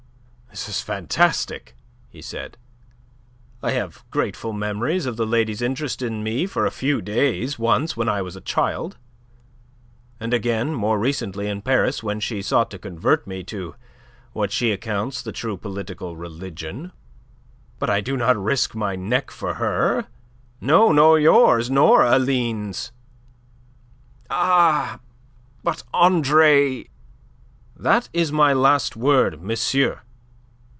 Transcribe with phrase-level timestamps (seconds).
[0.51, 1.77] "This is fantastic,"
[2.09, 2.57] he said.
[3.63, 7.95] "I have grateful memories of the lady's interest in me for a few days once
[7.95, 8.97] when I was a child,
[10.19, 13.75] and again more recently in Paris when she sought to convert me to
[14.33, 16.91] what she accounts the true political religion.
[17.79, 20.07] But I do not risk my neck for her
[20.59, 22.91] no, nor yours, nor Aline's."
[24.29, 24.99] "Ah!
[25.63, 26.89] But, Andre..."
[27.77, 30.01] "That is my last word, monsieur.